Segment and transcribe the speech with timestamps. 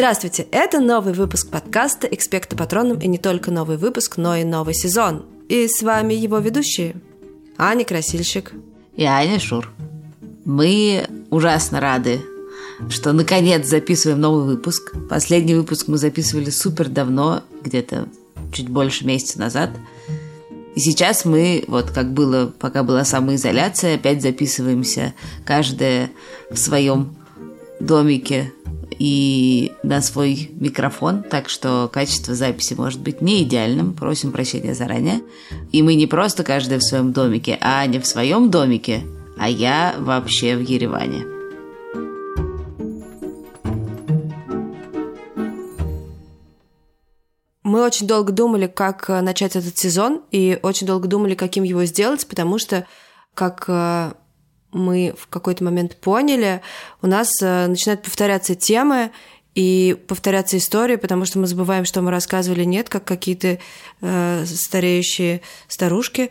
[0.00, 0.46] Здравствуйте!
[0.50, 5.26] Это новый выпуск подкаста «Экспекта Патроном» и не только новый выпуск, но и новый сезон.
[5.50, 6.96] И с вами его ведущие
[7.58, 8.52] Аня Красильщик
[8.96, 9.70] и Аня Шур.
[10.46, 12.22] Мы ужасно рады,
[12.88, 14.94] что наконец записываем новый выпуск.
[15.10, 18.08] Последний выпуск мы записывали супер давно, где-то
[18.54, 19.68] чуть больше месяца назад.
[20.74, 25.12] И сейчас мы, вот как было, пока была самоизоляция, опять записываемся
[25.44, 26.10] каждая
[26.50, 27.14] в своем
[27.80, 28.54] домике
[29.00, 35.22] и на свой микрофон, так что качество записи может быть не идеальным, просим прощения заранее.
[35.72, 39.02] И мы не просто каждый в своем домике, а Аня в своем домике,
[39.38, 41.24] а я вообще в Ереване.
[47.62, 51.84] Мы очень долго думали, как э, начать этот сезон, и очень долго думали, каким его
[51.86, 52.86] сделать, потому что,
[53.32, 54.12] как э,
[54.72, 56.60] мы в какой-то момент поняли,
[57.02, 59.10] у нас э, начинают повторяться темы
[59.54, 63.58] и повторяться истории, потому что мы забываем, что мы рассказывали нет, как какие-то
[64.00, 66.30] э, стареющие старушки,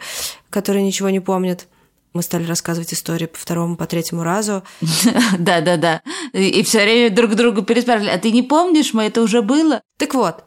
[0.49, 1.67] которые ничего не помнят.
[2.13, 4.63] Мы стали рассказывать истории по второму, по третьему разу.
[5.37, 6.01] Да, да, да.
[6.33, 9.81] И все время друг другу переспрашивали, а ты не помнишь, мы это уже было?
[9.97, 10.43] Так вот,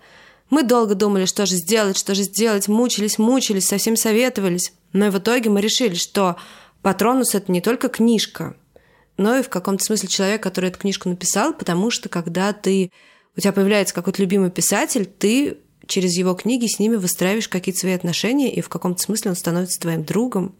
[0.50, 4.72] мы долго думали, что же сделать, что же сделать, мучились, мучились, совсем советовались.
[4.92, 6.36] Но и в итоге мы решили, что
[6.82, 8.56] Патронус— это не только книжка,
[9.16, 12.90] но и в каком-то смысле человек, который эту книжку написал, потому что когда ты
[13.36, 17.92] у тебя появляется какой-то любимый писатель, ты через его книги с ними выстраиваешь какие-то свои
[17.92, 20.56] отношения, и в каком-то смысле он становится твоим другом.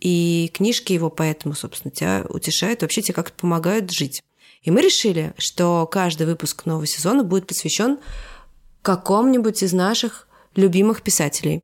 [0.00, 4.22] И книжки его поэтому, собственно, тебя утешают, вообще тебе как-то помогают жить.
[4.62, 7.98] И мы решили, что каждый выпуск нового сезона будет посвящен
[8.82, 11.62] какому-нибудь из наших любимых писателей.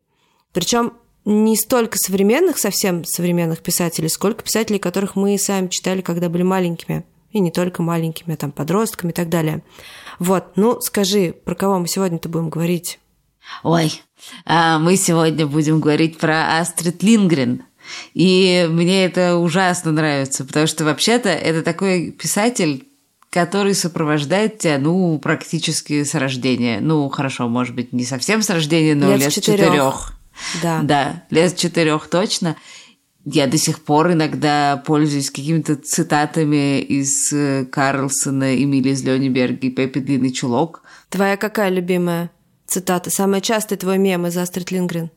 [0.53, 0.95] Причем
[1.25, 7.05] не столько современных, совсем современных писателей, сколько писателей, которых мы сами читали, когда были маленькими.
[7.31, 9.63] И не только маленькими, а там подростками и так далее.
[10.19, 12.99] Вот, ну скажи, про кого мы сегодня-то будем говорить?
[13.63, 14.03] Ой,
[14.45, 17.63] а мы сегодня будем говорить про Астрид Лингрен.
[18.15, 22.87] И мне это ужасно нравится, потому что вообще-то это такой писатель,
[23.31, 26.81] который сопровождает тебя, ну, практически с рождения.
[26.81, 30.13] Ну, хорошо, может быть, не совсем с рождения, но лет, лет с четырех.
[30.63, 30.81] Да.
[30.83, 32.57] Да, лет четырех точно.
[33.25, 39.71] Я до сих пор иногда пользуюсь какими-то цитатами из э, Карлсона, Эмили из Лёниберга и
[39.71, 40.83] Пеппи Длинный Чулок.
[41.09, 42.31] Твоя какая любимая
[42.67, 43.11] цитата?
[43.11, 45.11] Самая частая твой мем из Астрид Лингрен?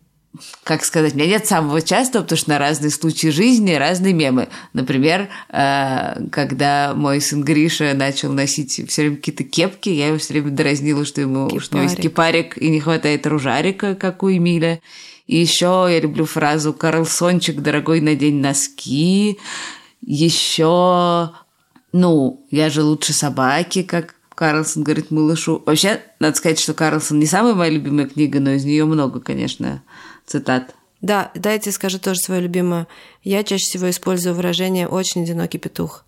[0.63, 4.50] Как сказать, у меня нет самого частого, потому что на разные случаи жизни разные мемы.
[4.73, 10.34] Например, э, когда мой сын Гриша начал носить все время какие-то кепки, я его все
[10.34, 11.63] время дразнила, что ему кипарик.
[11.63, 14.81] что у него есть кипарик и не хватает ружарика, как у Эмиля.
[15.28, 19.40] И еще я люблю фразу «Карлсончик, дорогой, надень носки».
[20.02, 21.31] Еще,
[21.91, 25.63] ну, я же лучше собаки, как Карлсон говорит малышу.
[25.66, 29.81] Вообще, надо сказать, что Карлсон не самая моя любимая книга, но из нее много, конечно,
[30.25, 30.75] цитат.
[31.02, 32.88] Да, дайте скажу тоже свою любимую.
[33.24, 36.06] Я чаще всего использую выражение «очень одинокий петух».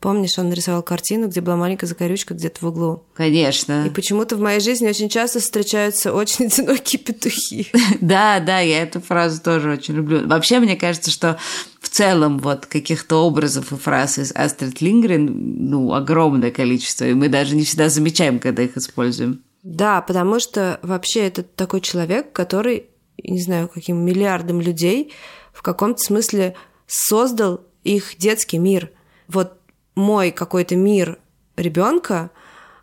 [0.00, 3.02] Помнишь, он нарисовал картину, где была маленькая закорючка где-то в углу?
[3.14, 3.84] Конечно.
[3.84, 7.66] И почему-то в моей жизни очень часто встречаются очень одинокие петухи.
[8.00, 10.28] Да, да, я эту фразу тоже очень люблю.
[10.28, 11.36] Вообще, мне кажется, что
[11.80, 17.28] в целом вот каких-то образов и фраз из Астрид Лингрен, ну, огромное количество, и мы
[17.28, 19.42] даже не всегда замечаем, когда их используем.
[19.64, 22.87] Да, потому что вообще это такой человек, который,
[23.22, 25.12] не знаю, каким миллиардом людей
[25.52, 26.54] в каком-то смысле
[26.86, 28.90] создал их детский мир.
[29.26, 29.54] Вот
[29.94, 31.18] мой какой-то мир
[31.56, 32.30] ребенка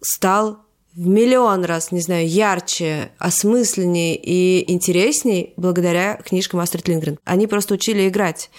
[0.02, 7.20] стал в миллион раз, не знаю, ярче, осмысленнее и интересней благодаря книжкам Астрид Лингрен.
[7.26, 8.50] Они просто учили играть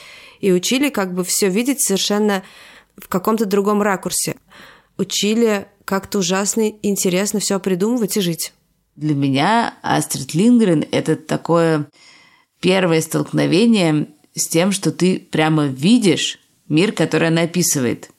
[0.41, 2.43] и учили как бы все видеть совершенно
[2.99, 4.37] в каком-то другом ракурсе.
[4.99, 8.53] Учили как-то ужасно интересно все придумывать и жить.
[8.97, 11.89] Для меня Астрид Лингрен– это такое
[12.61, 16.39] первое столкновение с тем, что ты прямо видишь
[16.69, 18.11] мир, который она описывает–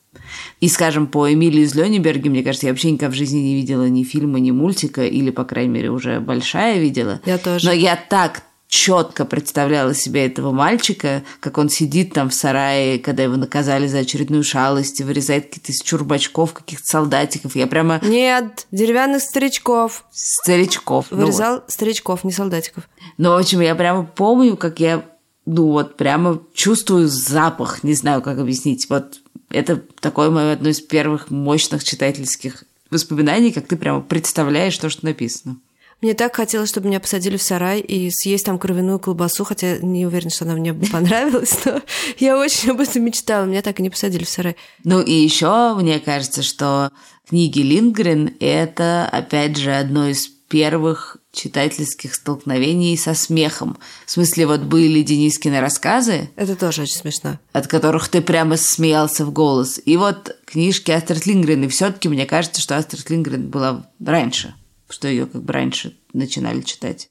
[0.59, 3.87] и, скажем, по Эмилии из Лёниберге, мне кажется, я вообще никогда в жизни не видела
[3.87, 7.21] ни фильма, ни мультика, или, по крайней мере, уже большая видела.
[7.25, 7.65] Я тоже.
[7.67, 13.23] Но я так четко представляла себе этого мальчика, как он сидит там в сарае, когда
[13.23, 17.55] его наказали за очередную шалость, и вырезает какие-то из чурбачков, каких-то солдатиков.
[17.55, 17.99] Я прямо...
[18.03, 20.03] Нет, деревянных старичков.
[20.11, 21.07] Старичков.
[21.11, 21.71] Ну Вырезал ну вот.
[21.71, 22.89] старичков, не солдатиков.
[23.17, 25.05] Ну, в общем, я прямо помню, как я
[25.45, 28.89] ну вот прямо чувствую запах, не знаю, как объяснить.
[28.89, 34.89] Вот это такое мое одно из первых мощных читательских воспоминаний, как ты прямо представляешь то,
[34.89, 35.57] что написано.
[36.01, 40.05] Мне так хотелось, чтобы меня посадили в сарай и съесть там кровяную колбасу, хотя не
[40.05, 41.81] уверена, что она мне понравилась, но
[42.19, 43.45] я очень об этом мечтала.
[43.45, 44.55] Меня так и не посадили в сарай.
[44.83, 46.91] Ну и еще мне кажется, что
[47.27, 53.77] книги Лингрен– это, опять же, одно из первых читательских столкновений со смехом.
[54.05, 56.29] В смысле, вот были Денискины рассказы.
[56.35, 57.39] Это тоже очень смешно.
[57.53, 59.79] От которых ты прямо смеялся в голос.
[59.83, 61.63] И вот книжки Астрид Лингрен.
[61.63, 64.55] И все-таки мне кажется, что Астрид Лингрен была раньше
[64.89, 67.09] что ее как бы раньше начинали читать.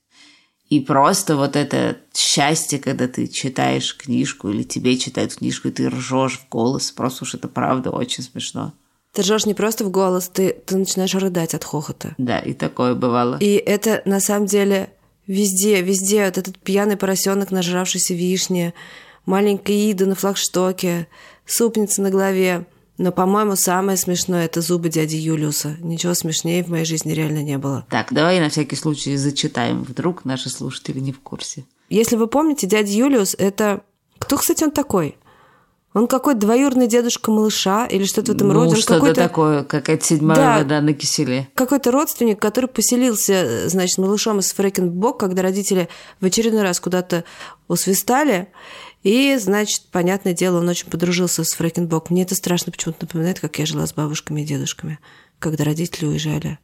[0.69, 5.89] И просто вот это счастье, когда ты читаешь книжку или тебе читают книжку, и ты
[5.89, 8.73] ржешь в голос, просто уж это правда очень смешно.
[9.13, 12.15] Ты ржешь не просто в голос, ты, ты начинаешь рыдать от хохота.
[12.19, 13.39] Да, и такое бывало.
[13.41, 14.91] И это на самом деле
[15.27, 18.75] везде, везде вот этот пьяный поросенок, нажравшийся вишни,
[19.25, 21.07] маленькая Ида на флагштоке,
[21.47, 22.67] супница на голове.
[22.99, 25.77] Но, по-моему, самое смешное– это зубы дяди Юлиуса.
[25.81, 27.87] Ничего смешнее в моей жизни реально не было.
[27.91, 29.83] Так, давай на всякий случай зачитаем.
[29.83, 31.65] Вдруг наши слушатели не в курсе.
[31.91, 33.83] Если вы помните, дядя Юлиус– это...
[34.19, 35.17] Кто, кстати, он такой?
[35.97, 38.77] Он какой-то двоюродный дедушка малыша или что-то в этом ну, роде.
[38.77, 41.49] что-то такое, какая-то седьмая да, вода на киселе.
[41.55, 45.89] Какой-то родственник, который поселился, значит, малышом из Фрэкенбок, когда родители
[46.21, 47.25] в очередной раз куда-то
[47.67, 48.49] усвистали,
[49.03, 52.11] и, значит, понятное дело, он очень подружился с Фрэкенбок.
[52.11, 54.99] Мне это страшно почему-то напоминает, как я жила с бабушками и дедушками,
[55.39, 56.59] когда родители уезжали.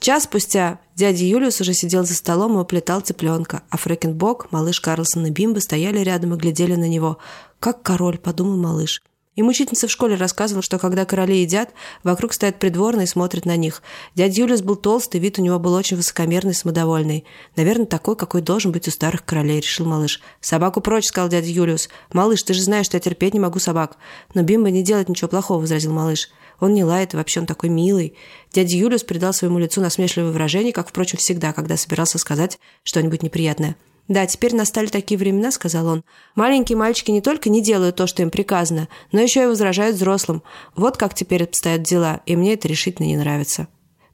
[0.00, 5.26] Час спустя дядя Юлиус уже сидел за столом и уплетал цыпленка, а Фрэкенбок, малыш Карлсон
[5.26, 7.18] и Бимба стояли рядом и глядели на него.
[7.58, 9.02] «Как король»,— подумал малыш.
[9.38, 11.70] И мучительница в школе рассказывала, что когда короли едят,
[12.02, 13.84] вокруг стоят придворные и смотрят на них.
[14.16, 17.24] Дядя Юлиус был толстый, вид у него был очень высокомерный и самодовольный.
[17.54, 20.20] Наверное, такой, какой должен быть у старых королей, решил малыш.
[20.40, 21.88] «Собаку прочь»,— сказал дядя Юлиус.
[22.12, 23.98] «Малыш, ты же знаешь, что я терпеть не могу собак».
[24.34, 26.30] «Но Бимба не делает ничего плохого»,— возразил малыш.
[26.58, 28.16] Он не лает, вообще он такой милый.
[28.52, 33.76] Дядя Юлиус придал своему лицу насмешливое выражение, как, впрочем, всегда, когда собирался сказать что-нибудь неприятное.
[34.08, 36.04] «Да, теперь настали такие времена»,— сказал он.
[36.34, 40.42] «Маленькие мальчики не только не делают то, что им приказано, но еще и возражают взрослым.
[40.74, 43.68] Вот как теперь обстоят дела, и мне это решительно не нравится».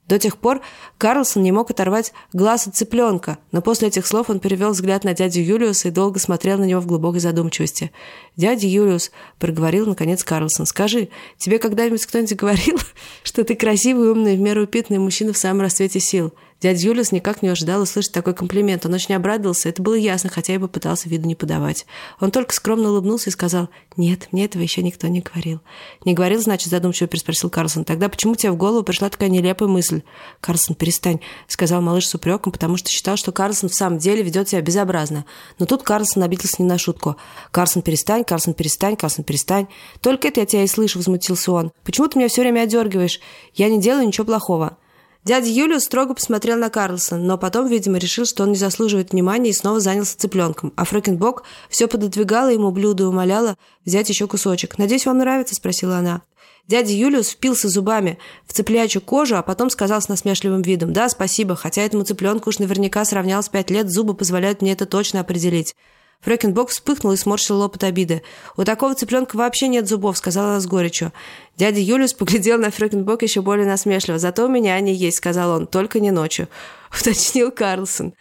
[0.07, 0.61] До тех пор
[0.99, 5.15] Карлсон не мог оторвать глаз от цыпленка, но после этих слов он перевел взгляд на
[5.15, 7.91] дядю Юлиуса и долго смотрел на него в глубокой задумчивости.
[8.35, 11.09] «Дядя Юлиус»,— проговорил наконец Карлсон,— «скажи,
[11.39, 12.77] тебе когда-нибудь кто-нибудь говорил,
[13.23, 16.33] что ты красивый, умный, в меру упитанный мужчина в самом расцвете сил?
[16.65, 18.87] Дядя Юлис никак не ожидал услышать такой комплимент.
[18.87, 21.85] Он очень обрадовался, это было ясно, хотя и попытался виду не подавать.
[22.19, 25.61] Он только скромно улыбнулся и сказал, «Нет, мне этого еще никто не говорил».
[26.05, 27.85] «Не говорил, значит?»– задумчиво переспросил Карлсон.
[27.85, 30.01] «Тогда почему тебе в голову пришла такая нелепая мысль?»
[30.41, 34.49] «Карлсон, перестань»,– сказал малыш с упреком, потому что считал, что Карлсон в самом деле ведет
[34.49, 35.25] себя безобразно.
[35.59, 37.15] Но тут Карлсон обиделся не на шутку.
[37.51, 39.67] «Карлсон, перестань, Карлсон, перестань, Карлсон, перестань».
[40.01, 41.71] «Только это я тебя и слышу»,– возмутился он.
[41.83, 43.19] «Почему ты меня все время одергиваешь?
[43.53, 44.79] Я не делаю ничего плохого».
[45.25, 49.49] Дядя Юлиус строго посмотрел на Карлсона, но потом, видимо, решил, что он не заслуживает внимания
[49.49, 50.71] и снова занялся цыпленком.
[50.75, 54.77] А Фрэкенбок все пододвигала ему блюдо и умоляла взять еще кусочек.
[54.77, 56.21] «Надеюсь, вам нравится?»– спросила она.
[56.67, 61.55] Дядя Юлиус впился зубами в цыплячью кожу, а потом сказал с насмешливым видом «Да, спасибо,
[61.55, 65.75] хотя этому цыпленку уж наверняка сравнялось пять лет, зубы позволяют мне это точно определить».
[66.21, 68.23] Фрэкенбок вспыхнул и сморщил лоб от обиды.
[68.57, 71.13] «У такого цыпленка вообще нет зубов»,— сказала она с горечью.
[71.55, 74.17] Дядя Юлиус поглядел на Фрэкенбок еще более насмешливо.
[74.17, 76.47] «Зато у меня они есть»,— сказал он,— «только не ночью»,—
[76.99, 78.13] уточнил Карлсон.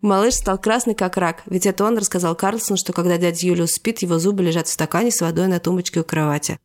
[0.00, 4.00] Малыш стал красный, как рак, ведь это он рассказал Карлсону, что когда дядя Юлиус спит,
[4.00, 6.58] его зубы лежат в стакане с водой на тумбочке у кровати.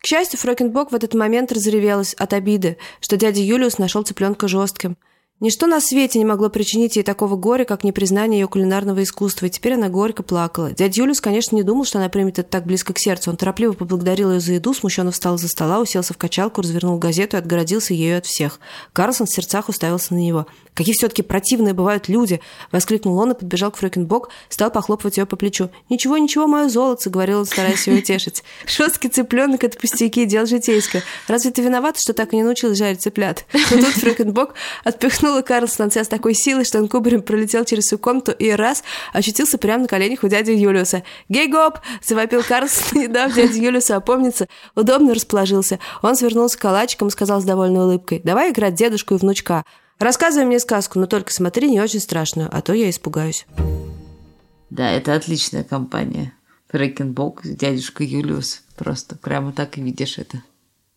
[0.00, 4.96] К счастью, Фрэкенбок в этот момент разревелась от обиды, что дядя Юлиус нашел цыпленка жестким—
[5.40, 9.50] Ничто на свете не могло причинить ей такого горя, как непризнание ее кулинарного искусства, и
[9.50, 10.70] теперь она горько плакала.
[10.70, 13.30] Дядя Юлиус, конечно, не думал, что она примет это так близко к сердцу.
[13.30, 17.36] Он торопливо поблагодарил ее за еду, смущенно встал за стола, уселся в качалку, развернул газету
[17.36, 18.60] и отгородился ею от всех.
[18.92, 20.46] Карлсон в сердцах уставился на него.
[20.72, 22.40] «Какие все-таки противные бывают люди!»—
[22.72, 25.68] воскликнул он и подбежал к Фрёкинбок, стал похлопывать ее по плечу.
[25.88, 28.44] «Ничего, ничего, мое золото!»— говорил он, стараясь ее утешить.
[28.66, 31.02] «Шосткий цыпленок— это пустяки, дело житейское.
[31.28, 34.54] Разве ты виновата, что так и не научилась жарить цыплят?» Но тут Фрёкинбок
[35.24, 39.56] отпихнула Карлсона с такой силой, что он кубарем пролетел через всю комнату и раз очутился
[39.56, 41.02] прямо на коленях у дяди Юлиуса.
[41.30, 44.48] «Гей-гоп!»— завопил Карлсон, не дав дяде Юлиусу опомниться.
[44.74, 45.78] Удобно расположился.
[46.02, 48.20] Он свернулся калачиком и сказал с довольной улыбкой.
[48.22, 49.64] «Давай играть дедушку и внучка.
[49.98, 53.46] Рассказывай мне сказку, но только смотри не очень страшную, а то я испугаюсь.
[54.68, 56.34] Да, это отличная компания.
[56.68, 58.62] Фрэкенбок, дядюшка Юлиус.
[58.76, 60.42] Просто прямо так и видишь это.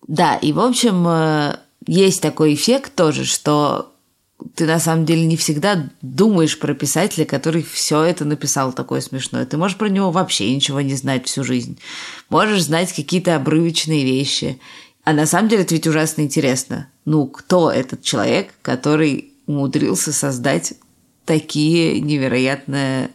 [0.05, 3.93] Да, и в общем, э, есть такой эффект тоже, что
[4.55, 9.45] ты на самом деле не всегда думаешь про писателя, который все это написал такое смешное.
[9.45, 11.79] Ты можешь про него вообще ничего не знать всю жизнь.
[12.29, 14.59] Можешь знать какие-то обрывочные вещи.
[15.03, 16.89] А на самом деле это ведь ужасно интересно.
[17.05, 20.73] Ну, кто этот человек, который умудрился создать
[21.25, 23.09] такие невероятно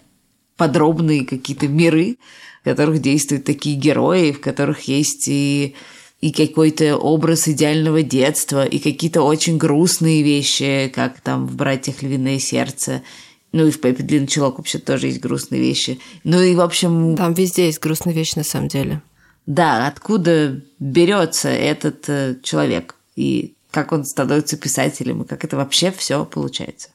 [0.56, 2.16] подробные какие-то миры,
[2.62, 5.74] в которых действуют такие герои, в которых есть и
[6.22, 12.38] и какой-то образ идеального детства, и какие-то очень грустные вещи, как там в «Братьях Львиное
[12.38, 13.02] сердце»,
[13.50, 16.00] ну и в Пеппи Длинный чулок вообще тоже есть грустные вещи.
[16.24, 17.16] Ну и, в общем...
[17.16, 19.02] Там везде есть грустные вещи, на самом деле.
[19.44, 25.90] Да, откуда берется этот э, человек, и как он становится писателем, и как это вообще
[25.90, 26.90] все получается.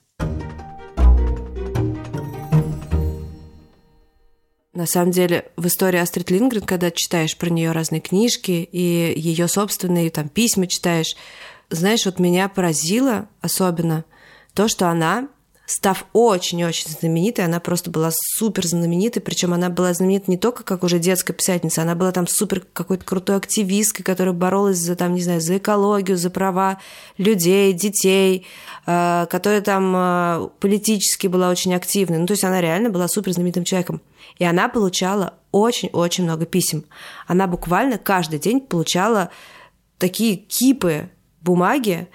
[4.78, 9.48] На самом деле, в истории Астрид Лингрен, когда читаешь про нее разные книжки и ее
[9.48, 11.16] собственные там письма читаешь,
[11.72, 14.06] знаешь, вот меня поразило особенно
[14.54, 15.30] то, что она
[15.68, 20.82] став очень-очень знаменитой, она просто была супер знаменитой, причем она была знаменита не только как
[20.84, 25.22] уже детская писательница, она была там супер какой-то крутой активисткой, которая боролась за там, не
[25.22, 26.80] знаю, за экологию, за права
[27.18, 28.48] людей, детей,
[28.86, 32.18] э, которая там э, политически была очень активной.
[32.18, 34.02] Ну, то есть она реально была супер знаменитым человеком.
[34.38, 36.86] И она получала очень-очень много писем.
[37.28, 39.32] Она буквально каждый день получала
[39.98, 41.10] такие кипы
[41.42, 42.08] бумаги,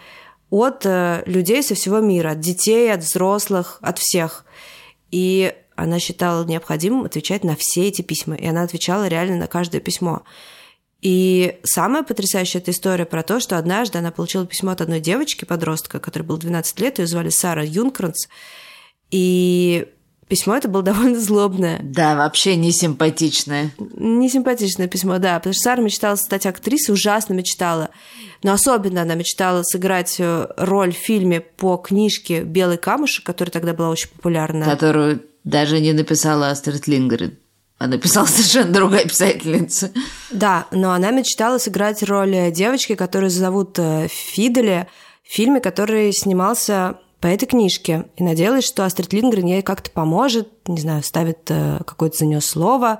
[0.53, 4.45] от э, людей со всего мира, от детей, от взрослых, от всех.
[5.11, 9.81] И она считала необходимым отвечать на все эти письма, и она отвечала реально на каждое
[9.81, 10.25] письмо.
[11.01, 15.47] И самая потрясающая эта история про то, что однажды она получила письмо от одной девочки,
[15.47, 18.29] подростка, которой было 12 лет, ее звали Сара Юнкранс,
[19.11, 19.89] и
[20.33, 21.79] Письмо это было довольно злобное.
[21.83, 23.71] Да, вообще не симпатичное.
[23.79, 27.91] Не симпатичное письмо, да, потому что Сара мечтала стать актрисой, ужасно мечтала.
[28.43, 33.75] Но особенно она мечтала сыграть э, роль в фильме по книжке «Белый камушек», которая тогда
[33.75, 34.65] была очень популярна.
[34.65, 37.37] Которую даже не написала Астрид Лингрен.
[37.77, 39.91] А написала совершенно другая писательница.
[40.31, 44.89] Да, но она мечтала сыграть роль девочки, которую зовут э, Фидели,
[45.25, 50.49] в фильме, который снимался по этой книжке и надеялась, что Астрид Лингрен ей как-то поможет,
[50.67, 52.99] не знаю, ставит э, какое-то за нее слово.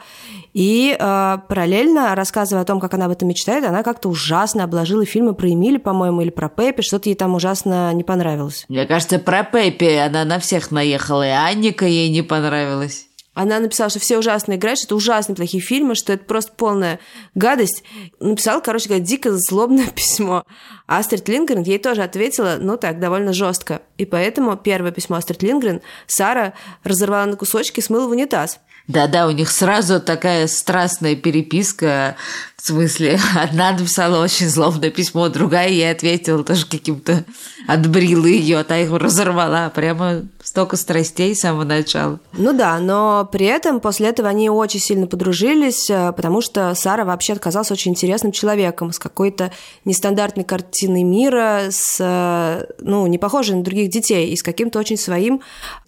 [0.55, 5.05] И э, параллельно, рассказывая о том, как она об этом мечтает, она как-то ужасно обложила
[5.05, 8.65] фильмы про Эмили, по-моему, или про Пеппи, что-то ей там ужасно не понравилось.
[8.69, 13.09] Мне кажется, про Пеппи она на всех наехала, и Анника ей не понравилась.
[13.35, 17.01] Она написала, что все ужасно играют, что это ужасно плохие фильмы, что это просто полная
[17.35, 17.83] гадость.
[18.21, 20.45] Написала, короче говоря, дико злобное письмо.
[20.87, 23.83] А Астрид Лингрен ей тоже ответила, ну так, довольно жестко.
[23.97, 26.53] И поэтому первое письмо Астрид Лингрен Сара
[26.85, 28.61] разорвала на кусочки и смыла в унитаз.
[28.89, 32.17] Да-да, у них сразу такая страстная переписка.
[32.63, 37.25] В смысле, одна написала очень злобное письмо, другая ей ответила тоже каким-то
[37.67, 39.69] отбрила ее, а та его разорвала.
[39.71, 42.21] Прямо столько страстей с самого начала.
[42.35, 47.05] Ну да, но при этом после этого они очень сильно подружились, э, потому что Сара
[47.05, 49.51] вообще оказалась очень интересным человеком, с какой-то
[49.85, 54.97] нестандартной картиной мира, с, э, ну, не похожей на других детей, и с каким-то очень
[54.97, 55.41] своим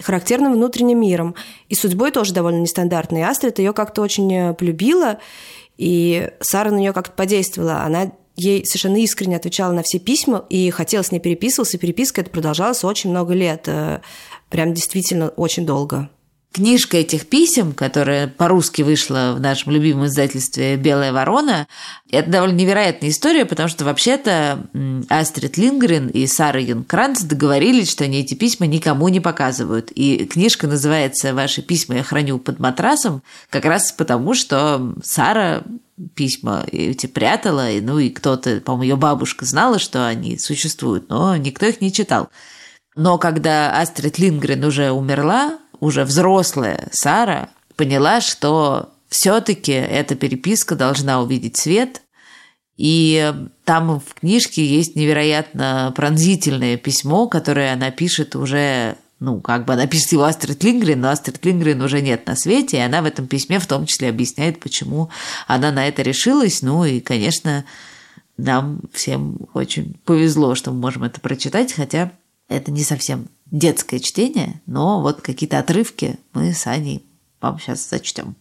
[0.02, 1.36] характерным внутренним миром.
[1.68, 3.22] И судьбой тоже довольно нестандартной.
[3.22, 5.18] Астрид ее как-то очень э, полюбила,
[5.76, 7.82] и Сара на нее как-то подействовала.
[7.82, 12.20] Она ей совершенно искренне отвечала на все письма и хотела с ней переписываться, и переписка
[12.20, 14.00] это продолжалась очень много лет, э,
[14.50, 16.10] прям действительно очень долго.
[16.54, 21.66] Книжка этих писем, которая по-русски вышла в нашем любимом издательстве «Белая ворона»,
[22.12, 24.64] это довольно невероятная история, потому что вообще-то
[25.08, 29.90] Астрид Лингрен и Сара Юнкранц договорились, что они эти письма никому не показывают.
[29.96, 35.64] И книжка называется «Ваши письма я храню под матрасом», как раз потому, что Сара
[36.14, 41.36] письма эти прятала, и, ну и кто-то, по-моему, ее бабушка знала, что они существуют, но
[41.36, 42.28] никто их не читал.
[42.94, 51.20] Но когда Астрид Лингрен уже умерла, уже взрослая Сара поняла, что все-таки эта переписка должна
[51.20, 52.02] увидеть свет,
[52.76, 53.32] и
[53.64, 59.86] там в книжке есть невероятно пронзительное письмо, которое она пишет уже ну, как бы она
[59.86, 63.26] пишет его Астрид Лингрен, но Астрид Лингрен уже нет на свете, и она в этом
[63.26, 65.08] письме в том числе объясняет, почему
[65.46, 66.60] она на это решилась.
[66.62, 67.64] Ну и, конечно,
[68.36, 72.12] нам всем очень повезло, что мы можем это прочитать, хотя
[72.48, 77.04] это не совсем детское чтение, но вот какие-то отрывки мы с Аней
[77.40, 78.36] вам сейчас зачтем.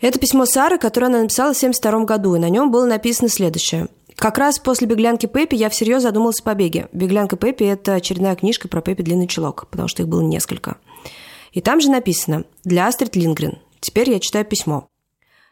[0.00, 3.88] Это письмо Сары, которое она написала в 1972 году, и на нем было написано следующее.
[4.16, 6.88] Как раз после «Беглянки Пеппи» я всерьез задумался о побеге.
[6.92, 10.76] «Беглянка Пеппи»— это очередная книжка про Пеппи Длинный Чулок, потому что их было несколько.
[11.52, 13.58] И там же написано «Для Астрид Лингрен».
[13.80, 14.88] Теперь я читаю письмо.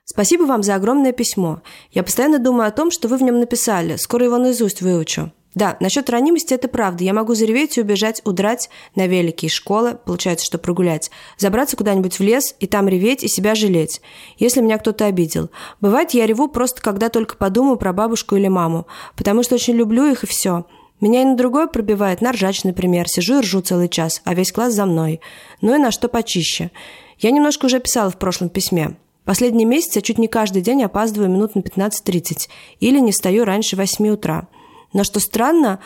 [0.05, 1.63] Спасибо вам за огромное письмо.
[1.93, 3.97] Я постоянно думаю о том, что вы в нем написали.
[3.97, 5.33] Скоро его наизусть выучу.
[5.55, 7.03] Да, насчет ранимости это правда.
[7.03, 12.19] Я могу зареветь и убежать, удрать на велике из школы, получается, что прогулять, забраться куда-нибудь
[12.19, 14.01] в лес и там реветь и себя жалеть,
[14.39, 15.51] если меня кто-то обидел.
[15.81, 20.07] Бывает, я реву просто когда только подумаю про бабушку или маму, потому что очень люблю
[20.07, 20.67] их и все.
[21.01, 23.09] Меня и на другое пробивает, на ржач, например.
[23.09, 25.21] Сижу и ржу целый час, а весь класс за мной.
[25.63, 26.71] Ну и на что почище.
[27.19, 28.97] Я немножко уже писала в прошлом письме.
[29.25, 32.49] Последний месяц я чуть не каждый день опаздываю минут на 15-30
[32.81, 34.47] или не встаю раньше 8 утра.
[34.93, 35.81] Но что странно,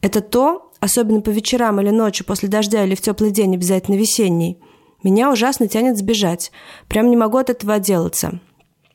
[0.00, 4.58] это то, особенно по вечерам или ночью после дождя или в теплый день, обязательно весенний,
[5.02, 6.52] меня ужасно тянет сбежать.
[6.88, 8.40] Прям не могу от этого отделаться.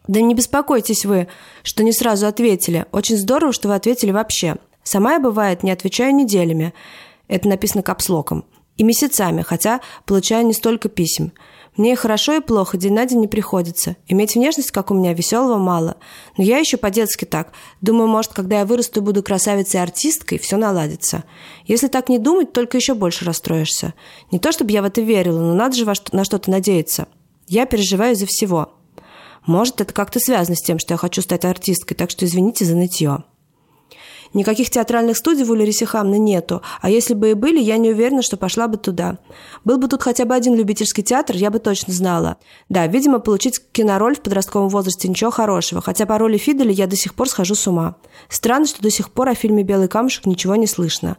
[0.08, 1.28] Да не беспокойтесь вы,
[1.64, 2.86] что не сразу ответили.
[2.92, 4.58] Очень здорово, что вы ответили вообще.
[4.84, 6.74] Сама я, бывает, не отвечаю неделями.
[7.28, 8.46] Это написано капслоком.
[8.78, 11.32] И месяцами, хотя получаю не столько писем.
[11.78, 13.98] Мне и хорошо, и плохо, день на день не приходится.
[14.08, 15.98] Иметь внешность, как у меня, веселого мало.
[16.38, 17.52] Но я еще по-детски так.
[17.82, 21.26] Думаю, может, когда я вырасту и буду красавицей артисткой, все наладится.
[21.66, 23.94] Если так не думать, только еще больше расстроишься.
[24.32, 27.08] Не то, чтобы я в это верила, но надо же на что-то надеяться.
[27.48, 28.74] Я переживаю из-за всего.
[29.46, 32.76] Может, это как-то связано с тем, что я хочу стать артисткой, так что извините за
[32.76, 33.24] нытье.
[34.36, 38.36] Никаких театральных студий в Улерисихамне нету, а если бы и были, я не уверена, что
[38.36, 39.18] пошла бы туда.
[39.64, 42.36] Был бы тут хотя бы один любительский театр, я бы точно знала.
[42.68, 46.98] Да, видимо, получить кинороль в подростковом возрасте ничего хорошего, хотя по роли Фиделя я до
[46.98, 47.96] сих пор схожу с ума.
[48.28, 51.16] Странно, что до сих пор о фильме «Белый камушек» ничего не слышно.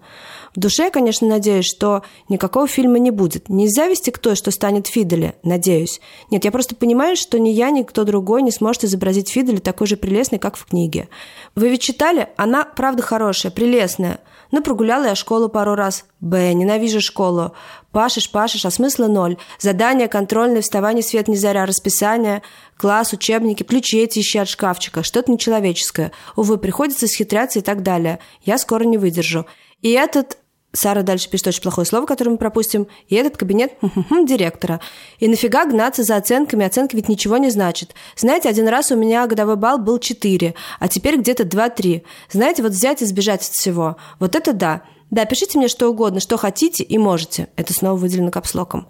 [0.57, 3.51] В душе конечно, надеюсь, что никакого фильма не будет.
[3.51, 6.01] Не из зависти к той, что станет Фиделе, надеюсь.
[6.31, 9.87] Нет, я просто понимаю, что ни я, ни кто другой не сможет изобразить Фиделя такой
[9.87, 11.11] же прелестной, как в книге.
[11.55, 12.31] Вы ведь читали?
[12.39, 14.21] Она, правда, хорошая, прелестная.
[14.51, 16.07] Ну, прогуляла я школу пару раз.
[16.21, 17.53] Б, ненавижу школу.
[17.93, 19.37] Пашешь, пашешь, а смысла ноль.
[19.59, 22.43] Задания, контрольные, вставание, свет не заря, расписание,
[22.79, 25.03] класс, учебники, ключи эти ищи от шкафчика.
[25.03, 26.13] Что-то нечеловеческое.
[26.35, 28.21] Увы, приходится схитряться и так далее.
[28.43, 29.45] Я скоро не выдержу.
[29.83, 30.39] И этот
[30.77, 32.87] Сара дальше пишет очень плохое слово, которое мы пропустим.
[33.09, 33.73] И этот кабинет
[34.11, 34.81] директора.
[35.19, 36.67] И нафига гнаться за оценками?
[36.67, 37.95] Оценки ведь ничего не значат.
[38.15, 42.03] Знаете, один раз у меня годовой балл был 4, а теперь где-то 2-3.
[42.31, 43.97] Знаете, вот взять и сбежать от всего.
[44.19, 44.83] Вот это да.
[45.11, 47.49] Да, пишите мне что угодно, что хотите и можете.
[47.57, 48.87] Это снова выделено капслоком.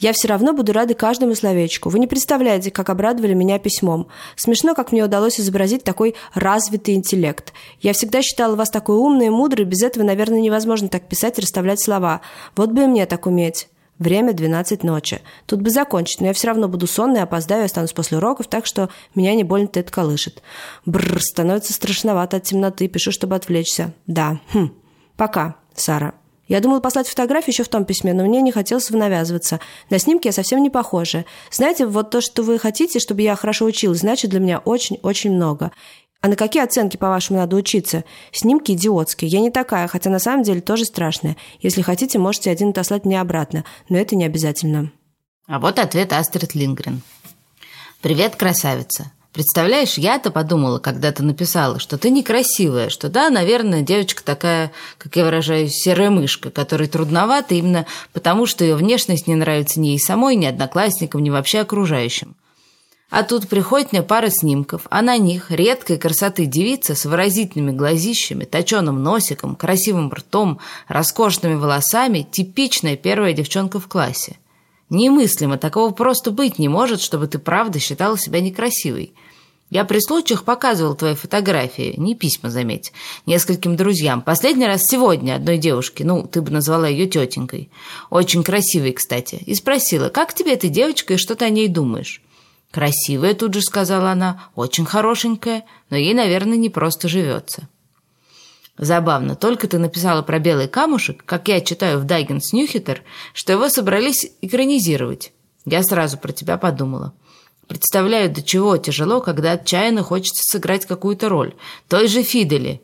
[0.00, 1.90] Я все равно буду рада каждому словечку.
[1.90, 4.08] Вы не представляете, как обрадовали меня письмом.
[4.34, 7.52] Смешно, как мне удалось изобразить такой развитый интеллект.
[7.80, 11.42] Я всегда считала вас такой умной и мудрой, без этого, наверное, невозможно так писать и
[11.42, 12.22] расставлять слова.
[12.56, 13.68] Вот бы и мне так уметь.
[13.98, 15.20] Время 12 ночи.
[15.44, 18.88] Тут бы закончить, но я все равно буду сонной, опоздаю, останусь после уроков, так что
[19.14, 20.42] меня не больно-то это колышет.
[20.86, 23.92] Бррр, становится страшновато от темноты, пишу, чтобы отвлечься.
[24.06, 24.72] Да, хм.
[25.18, 26.14] Пока, Сара.
[26.50, 29.60] Я думала послать фотографию еще в том письме, но мне не хотелось навязываться.
[29.88, 31.24] На снимке я совсем не похожа.
[31.48, 35.70] Знаете, вот то, что вы хотите, чтобы я хорошо училась, значит для меня очень-очень много.
[36.20, 38.02] А на какие оценки, по-вашему, надо учиться?
[38.32, 39.30] Снимки идиотские.
[39.30, 41.36] Я не такая, хотя на самом деле тоже страшная.
[41.60, 44.90] Если хотите, можете один отослать мне обратно, но это не обязательно.
[45.46, 47.02] А вот ответ Астрид Лингрен.
[48.02, 49.12] «Привет, красавица.
[49.32, 55.14] Представляешь, я-то подумала, когда ты написала, что ты некрасивая, что да, наверное, девочка такая, как
[55.14, 60.00] я выражаюсь, серая мышка, которой трудновато именно потому, что ее внешность не нравится ни ей
[60.00, 62.34] самой, ни одноклассникам, ни вообще окружающим.
[63.08, 68.44] А тут приходит мне пара снимков, а на них редкой красоты девица с выразительными глазищами,
[68.44, 74.38] точеным носиком, красивым ртом, роскошными волосами, типичная первая девчонка в классе–
[74.90, 79.14] Немыслимо, такого просто быть не может, чтобы ты правда считала себя некрасивой.
[79.70, 82.92] Я при случаях показывал твои фотографии, не письма, заметь,
[83.24, 84.20] нескольким друзьям.
[84.20, 87.70] Последний раз сегодня одной девушке, ну, ты бы назвала ее тетенькой.
[88.10, 89.36] Очень красивой, кстати.
[89.46, 92.20] И спросила, как тебе эта девочка и что ты о ней думаешь?
[92.70, 97.68] «Красивая», тут же сказала она, «очень хорошенькая, но ей, наверное, не просто живется».
[98.78, 103.02] Забавно, только ты написала про белый камушек, как я читаю в Дайгенс Ньюхитер,
[103.34, 105.32] что его собрались экранизировать.
[105.66, 107.12] Я сразу про тебя подумала.
[107.66, 111.54] Представляю, до чего тяжело, когда отчаянно хочется сыграть какую-то роль.
[111.88, 112.80] Той же Фидели.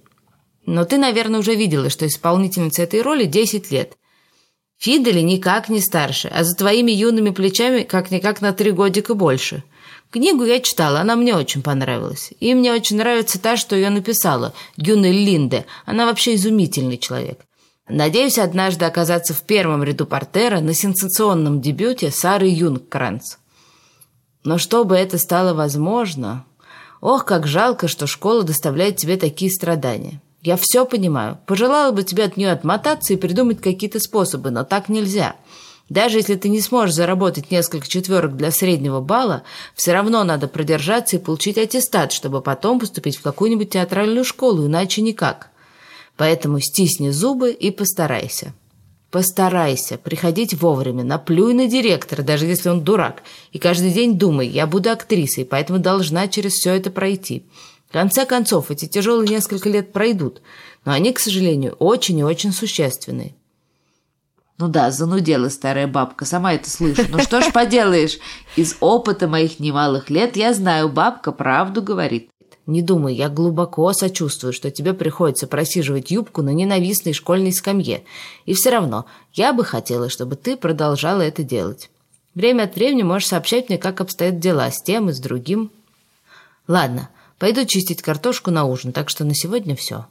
[0.65, 3.97] Но ты, наверное, уже видела, что исполнительница этой роли 10 лет.
[4.77, 9.65] Фидели никак не старше, а за твоими юными плечами как-никак на три годика больше–
[10.11, 12.33] Книгу я читала, она мне очень понравилась.
[12.41, 15.67] И мне очень нравится та, что ее написала, Гюнель Линде.
[15.85, 17.41] Она вообще изумительный человек.
[17.89, 23.37] Надеюсь однажды оказаться в первом ряду портера на сенсационном дебюте Сары Юнгкранц.
[24.45, 26.45] Но чтобы это стало возможно...
[27.01, 30.21] Ох, как жалко, что школа доставляет тебе такие страдания.
[30.43, 31.39] Я все понимаю.
[31.47, 35.37] Пожелала бы тебе от нее отмотаться и придумать какие-то способы, но так нельзя.
[35.89, 39.45] Даже если ты не сможешь заработать несколько четверок для среднего балла,
[39.75, 45.01] все равно надо продержаться и получить аттестат, чтобы потом поступить в какую-нибудь театральную школу, иначе
[45.01, 45.51] никак.
[46.17, 48.53] Поэтому стисни зубы и постарайся.
[49.13, 53.23] Постарайся приходить вовремя, наплюй на директора, даже если он дурак,
[53.53, 57.45] и каждый день думай, я буду актрисой, поэтому должна через все это пройти.
[57.89, 60.43] В конце концов, эти тяжелые несколько лет пройдут,
[60.85, 63.35] но они, к сожалению, очень и очень существенные.
[64.59, 67.03] Ну да, занудела старая бабка, сама это слышу.
[67.11, 68.19] Ну что ж поделаешь,
[68.57, 72.31] из опыта моих немалых лет я знаю, бабка правду говорит.
[72.67, 78.03] Не думай, я глубоко сочувствую, что тебе приходится просиживать юбку на ненавистной школьной скамье.
[78.45, 81.91] И все равно, я бы хотела, чтобы ты продолжала это делать.
[82.35, 85.71] Время от времени можешь сообщать мне, как обстоят дела с тем и с другим.
[86.67, 90.07] Ладно, пойду чистить картошку на ужин, так что на сегодня все.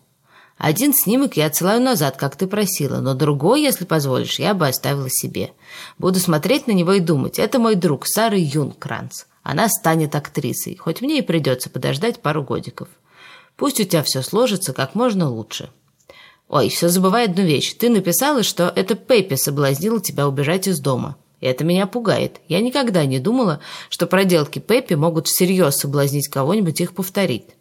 [0.57, 5.09] Один снимок я отсылаю назад, как ты просила, но другой, если позволишь, я бы оставила
[5.09, 5.51] себе.
[5.97, 9.25] Буду смотреть на него и думать, это мой друг Сара Юнкранц.
[9.43, 12.87] Она станет актрисой, хоть мне и придется подождать пару годиков.
[13.57, 15.69] Пусть у тебя все сложится как можно лучше.
[16.47, 17.73] Ой, все забывай одну вещь.
[17.73, 21.15] Ты написала, что это Пеппи соблазнила тебя убежать из дома.
[21.41, 22.39] И это меня пугает.
[22.47, 27.54] Я никогда не думала, что проделки Пеппи могут всерьез соблазнить кого-нибудь их повторить.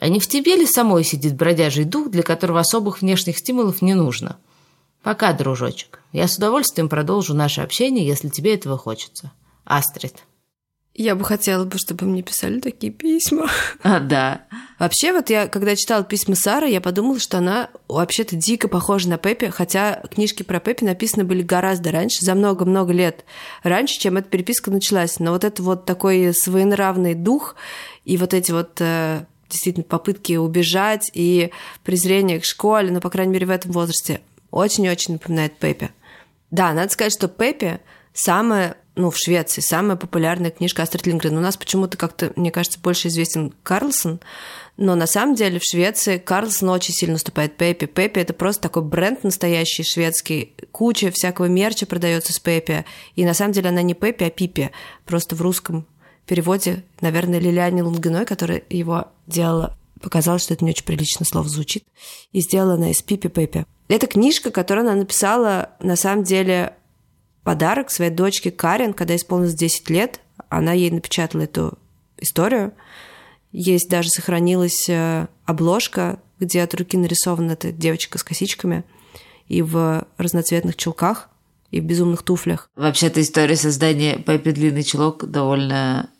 [0.00, 3.94] А не в тебе ли самой сидит бродяжий дух, для которого особых внешних стимулов не
[3.94, 4.38] нужно?
[5.02, 6.00] Пока, дружочек.
[6.12, 9.32] Я с удовольствием продолжу наше общение, если тебе этого хочется.
[9.64, 10.14] Астрид.
[10.94, 13.48] Я бы хотела бы, чтобы мне писали такие письма.
[13.82, 14.46] А, да.
[14.80, 19.16] Вообще, вот я, когда читала письма Сары, я подумала, что она вообще-то дико похожа на
[19.16, 23.24] Пеппи, хотя книжки про Пеппи написаны были гораздо раньше, за много-много лет
[23.62, 25.20] раньше, чем эта переписка началась.
[25.20, 27.54] Но вот это вот такой своенравный дух
[28.04, 31.50] и вот эти вот э, действительно попытки убежать и
[31.84, 35.90] презрение к школе, ну, по крайней мере, в этом возрасте, очень-очень напоминает Пеппи.
[36.50, 37.80] Да, надо сказать, что Пеппи
[38.12, 41.36] самая, ну, в Швеции, самая популярная книжка Астрид Лингрен.
[41.36, 44.20] У нас почему-то как-то, мне кажется, больше известен Карлсон,
[44.76, 47.86] но на самом деле в Швеции Карлсон очень сильно наступает Пеппи.
[47.86, 50.54] Пеппи— это просто такой бренд настоящий шведский.
[50.70, 52.84] Куча всякого мерча продается с Пеппи.
[53.16, 54.70] И на самом деле она не Пеппи, а Пипи.
[55.04, 55.84] Просто в русском
[56.28, 61.84] переводе, наверное, Лилиане Лунгиной, которая его делала, показалось, что это не очень прилично слово звучит,
[62.32, 63.66] и сделала из Пипи Пеппи.
[63.88, 66.74] Это книжка, которую она написала, на самом деле,
[67.42, 70.20] подарок своей дочке Карен, когда исполнилось 10 лет.
[70.50, 71.78] Она ей напечатала эту
[72.18, 72.72] историю.
[73.50, 78.84] Есть даже сохранилась э, обложка, где от руки нарисована эта девочка с косичками
[79.48, 81.30] и в разноцветных чулках,
[81.70, 82.70] и в безумных туфлях.
[82.76, 86.10] Вообще-то история создания Пеппи Длинный Чулок довольно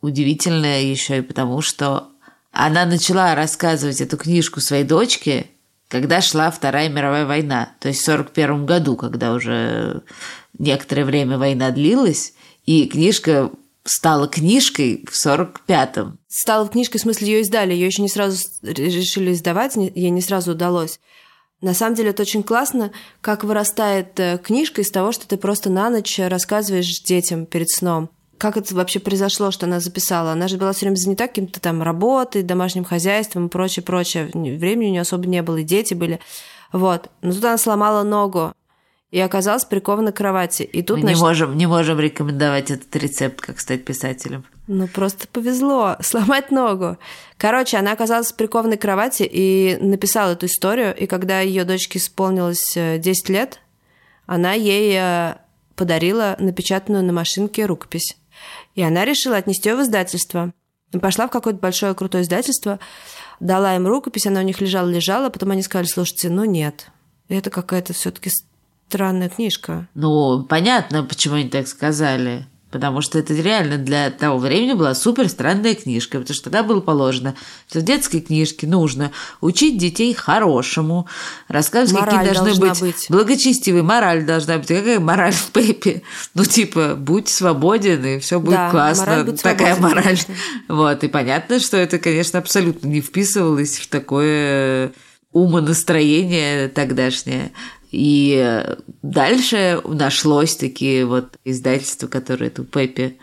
[0.00, 2.08] удивительная еще и потому, что
[2.52, 5.46] она начала рассказывать эту книжку своей дочке,
[5.88, 10.02] когда шла Вторая мировая война, то есть в 1941 году, когда уже
[10.58, 12.34] некоторое время война длилась,
[12.66, 13.50] и книжка
[13.84, 16.18] стала книжкой в 45-м.
[16.28, 20.52] Стала книжкой, в смысле, ее издали, ее еще не сразу решили издавать, ей не сразу
[20.52, 21.00] удалось.
[21.60, 25.70] На самом деле это очень классно, как вырастает э, книжка из того, что ты просто
[25.70, 30.32] на ночь рассказываешь детям перед сном как это вообще произошло, что она записала?
[30.32, 34.30] Она же была все время занята каким-то там работой, домашним хозяйством и прочее, прочее.
[34.32, 36.20] Времени у нее особо не было, и дети были.
[36.72, 37.10] Вот.
[37.20, 38.52] Но тут она сломала ногу
[39.10, 40.62] и оказалась прикована к кровати.
[40.62, 41.18] И тут, Мы значит...
[41.18, 44.44] не, можем, не можем рекомендовать этот рецепт, как стать писателем.
[44.66, 46.98] Ну, просто повезло сломать ногу.
[47.38, 50.94] Короче, она оказалась прикована к кровати и написала эту историю.
[50.94, 53.60] И когда ее дочке исполнилось 10 э, лет,
[54.26, 55.36] она ей э,
[55.74, 58.16] подарила напечатанную на машинке рукопись.
[58.78, 60.54] И она решила отнести ее в издательство.
[61.02, 62.78] Пошла в какое-то большое крутое издательство,
[63.40, 66.86] дала им рукопись, она у них лежала-лежала, потом они сказали, слушайте, ну нет,
[67.28, 68.30] это какая-то все таки
[68.86, 69.88] странная книжка.
[69.94, 72.46] Ну, понятно, почему они так сказали.
[72.70, 76.18] Потому что это реально для того времени была супер странная книжка.
[76.18, 77.34] Потому что тогда было положено,
[77.68, 81.06] что в детской книжке нужно учить детей хорошему,
[81.48, 84.68] рассказывать, мораль какие должны быть, быть благочестивые, мораль должна быть.
[84.68, 86.02] Какая мораль в Пепе?
[86.34, 89.06] Ну, типа, будь свободен, и все будет да, классно.
[89.06, 90.04] Мораль будет Такая свободен, мораль.
[90.04, 90.34] Конечно.
[90.68, 91.04] Вот.
[91.04, 94.92] И понятно, что это, конечно, абсолютно не вписывалось в такое
[95.32, 97.52] умонастроение тогдашнее.
[97.90, 98.64] И
[99.02, 103.18] дальше нашлось такие вот издательства, которые эту Пеппи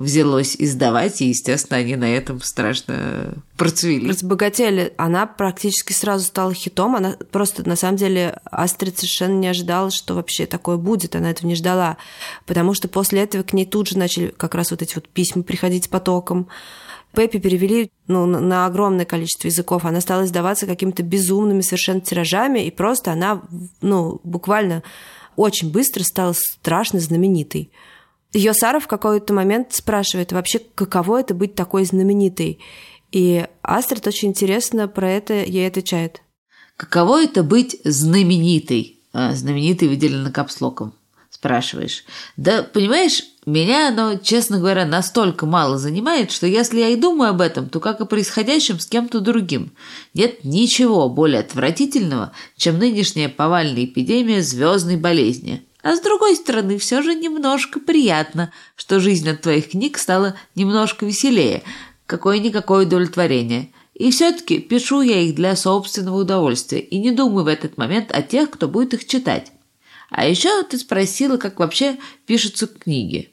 [0.00, 4.08] взялось издавать, и, естественно, они на этом страшно процвели.
[4.08, 4.94] Разбогатели.
[4.96, 6.96] Она практически сразу стала хитом.
[6.96, 11.16] Она просто, на самом деле, Астрид совершенно не ожидала, что вообще такое будет.
[11.16, 11.98] Она этого не ждала.
[12.46, 15.42] Потому что после этого к ней тут же начали как раз вот эти вот письма
[15.42, 16.48] приходить потоком.
[17.12, 19.84] Пеппи перевели ну, на огромное количество языков.
[19.84, 23.42] Она стала издаваться какими-то безумными совершенно тиражами, и просто она,
[23.80, 24.82] ну, буквально
[25.36, 27.72] очень быстро стала страшно знаменитой.
[28.32, 32.60] Ее Сара в какой-то момент спрашивает вообще, каково это быть такой знаменитой.
[33.10, 36.22] И Астрид очень интересно про это ей отвечает.
[36.76, 39.00] Каково это быть знаменитой?
[39.12, 40.94] А, знаменитой выделено капслоком.
[41.40, 42.04] Спрашиваешь.
[42.36, 47.40] Да, понимаешь, меня оно, честно говоря, настолько мало занимает, что если я и думаю об
[47.40, 49.72] этом, то как о происходящем с кем-то другим.
[50.12, 55.66] Нет ничего более отвратительного, чем нынешняя повальная эпидемия звездной болезни.
[55.82, 61.06] А с другой стороны, все же немножко приятно, что жизнь от твоих книг стала немножко
[61.06, 61.62] веселее.
[62.04, 63.72] Какое-никакое удовлетворение.
[63.94, 68.20] И все-таки пишу я их для собственного удовольствия и не думаю в этот момент о
[68.20, 69.52] тех, кто будет их читать.
[70.10, 71.96] А еще ты спросила, как вообще
[72.26, 73.32] пишутся книги.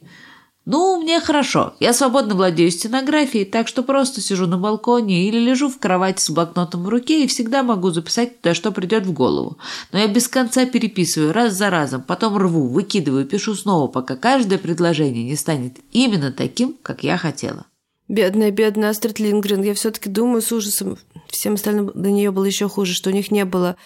[0.70, 1.76] Ну, мне хорошо.
[1.80, 6.30] Я свободно владею стенографией, так что просто сижу на балконе или лежу в кровати с
[6.30, 9.58] блокнотом в руке и всегда могу записать туда, что придет в голову.
[9.94, 14.58] Но я без конца переписываю раз за разом, потом рву, выкидываю, пишу снова, пока каждое
[14.58, 17.66] предложение не станет именно таким, как я хотела.
[18.10, 19.62] Бедная, бедная Астрид Лингрен.
[19.64, 20.98] Я все-таки думаю с ужасом.
[21.30, 23.78] Всем остальным до нее было еще хуже, что у них не было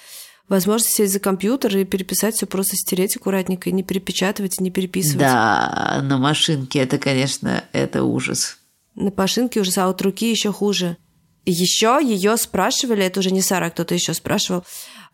[0.51, 4.69] возможность сесть за компьютер и переписать все просто стереть аккуратненько, и не перепечатывать, и не
[4.69, 5.19] переписывать.
[5.19, 8.57] Да, на машинке это, конечно, это ужас.
[8.93, 10.97] На машинке ужас, а от руки еще хуже.
[11.45, 14.63] Еще ее спрашивали, это уже не Сара, а кто-то еще спрашивал,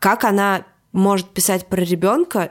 [0.00, 2.50] как она может писать про ребенка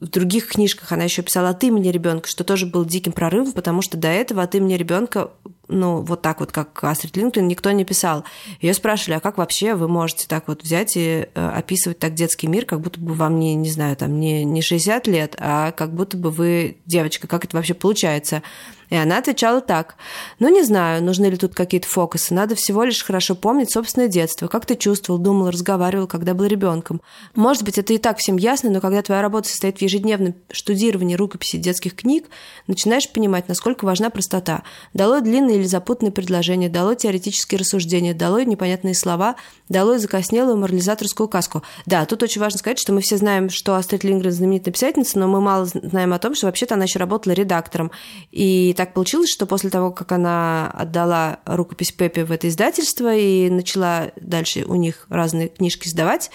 [0.00, 3.82] в других книжках она еще писала от имени ребенка, что тоже был диким прорывом, потому
[3.82, 5.30] что до этого от имени ребенка
[5.68, 8.24] ну, вот так вот, как Астрид Линклин, никто не писал.
[8.60, 12.46] Ее спрашивали, а как вообще вы можете так вот взять и э, описывать так детский
[12.46, 15.92] мир, как будто бы вам не, не знаю, там, не, не 60 лет, а как
[15.94, 18.42] будто бы вы девочка, как это вообще получается?
[18.90, 19.96] И она отвечала так.
[20.38, 22.34] «Ну, не знаю, нужны ли тут какие-то фокусы.
[22.34, 24.48] Надо всего лишь хорошо помнить собственное детство.
[24.48, 27.00] Как ты чувствовал, думал, разговаривал, когда был ребенком.
[27.34, 31.16] Может быть, это и так всем ясно, но когда твоя работа состоит в ежедневном штудировании
[31.16, 32.26] рукописи детских книг,
[32.66, 34.62] начинаешь понимать, насколько важна простота.
[34.94, 39.36] Дало длинные или запутанные предложения, дало теоретические рассуждения, дало непонятные слова,
[39.68, 41.62] дало закоснелую морализаторскую каску.
[41.86, 45.28] Да, тут очень важно сказать, что мы все знаем, что Астрид Лингрен знаменитая писательница, но
[45.28, 47.90] мы мало знаем о том, что вообще-то она еще работала редактором.
[48.30, 53.50] И так получилось, что после того, как она отдала рукопись Пепе в это издательство и
[53.50, 56.30] начала дальше у них разные книжки сдавать,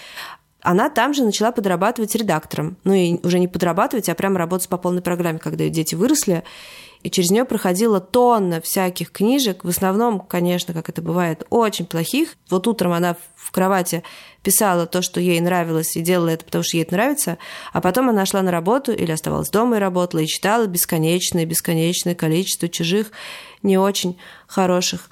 [0.59, 2.75] она там же начала подрабатывать редактором.
[2.83, 6.43] Ну и уже не подрабатывать, а прямо работать по полной программе, когда ее дети выросли
[7.03, 12.35] и через нее проходила тонна всяких книжек, в основном, конечно, как это бывает, очень плохих.
[12.49, 14.03] Вот утром она в кровати
[14.41, 17.37] писала то, что ей нравилось, и делала это, потому что ей это нравится,
[17.73, 22.15] а потом она шла на работу или оставалась дома и работала, и читала бесконечное, бесконечное
[22.15, 23.11] количество чужих,
[23.63, 25.09] не очень хороших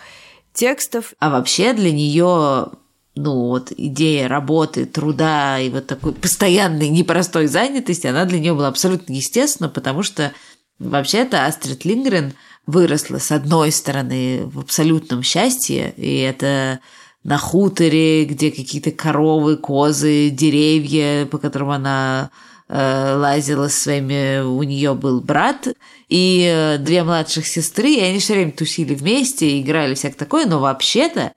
[0.54, 1.14] текстов.
[1.20, 2.68] А вообще для нее
[3.16, 8.70] ну, вот идея работы, труда и вот такой постоянной непростой занятости, она для нее была
[8.70, 10.32] абсолютно естественна, потому что
[10.80, 12.34] Вообще-то Астрид Лингрен
[12.66, 16.80] выросла, с одной стороны, в абсолютном счастье, и это
[17.24, 22.32] на хуторе, где какие-то коровы, козы, деревья, по которым она
[22.68, 25.68] э, лазила со своими, у нее был брат
[26.10, 30.60] и э, две младших сестры, и они все время тусили вместе, играли всякое такое, но
[30.60, 31.34] вообще-то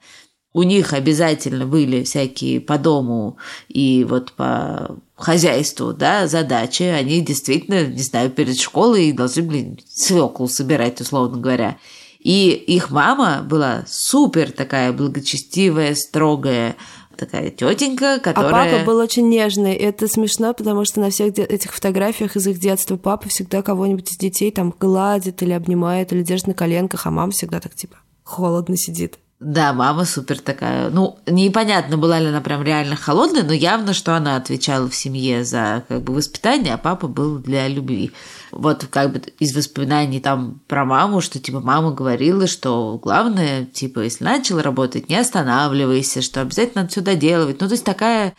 [0.55, 3.37] у них обязательно были всякие по дому
[3.69, 6.83] и вот по хозяйству, да, задачи.
[6.83, 11.79] Они действительно, не знаю, перед школой должны были свеклу собирать, условно говоря.
[12.19, 16.77] И их мама была супер такая благочестивая, строгая,
[17.17, 18.73] такая тетенька, которая...
[18.73, 19.75] А папа был очень нежный.
[19.75, 24.17] Это смешно, потому что на всех этих фотографиях из их детства папа всегда кого-нибудь из
[24.17, 28.77] детей там гладит или обнимает, или держит на коленках, а мама всегда так типа холодно
[28.77, 29.19] сидит.
[29.45, 30.89] Да, мама супер такая.
[30.89, 35.45] Ну, непонятно, была ли она прям реально холодная, но явно, что она отвечала в семье
[35.45, 38.13] за как бы воспитание, а папа был для любви.
[38.53, 44.01] Вот как бы из воспоминаний там про маму, что типа мама говорила, что главное, типа,
[44.01, 47.61] если начал работать, не останавливайся, что обязательно надо все доделывать.
[47.61, 48.35] Ну, то есть такая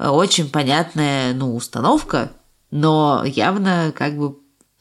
[0.00, 2.32] э, очень понятная, ну, установка,
[2.72, 4.38] но явно как бы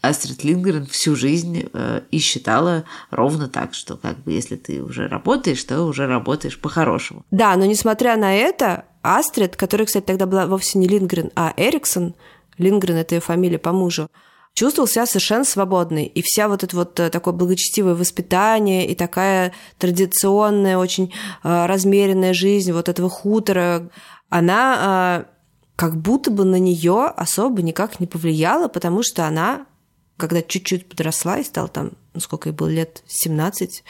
[0.08, 5.08] Астрид Лингрен всю жизнь э, и считала ровно так, что как бы если ты уже
[5.08, 7.26] работаешь, то уже работаешь по-хорошему.
[7.32, 12.16] Да, но несмотря на это, Астрид, которая, кстати, тогда была вовсе не Лингрен, а Эриксон,
[12.58, 14.10] Лингрен– это ее фамилия по мужу,
[14.58, 16.06] чувствовал себя совершенно свободной.
[16.06, 22.34] И вся вот это вот э, такое благочестивое воспитание и такая традиционная, очень э, размеренная
[22.34, 23.90] жизнь вот этого хутора,
[24.30, 25.32] она э,
[25.76, 29.67] как будто бы на нее особо никак не повлияла, потому что она
[30.18, 33.84] когда чуть-чуть подросла и стала там, ну, сколько ей было лет, 17,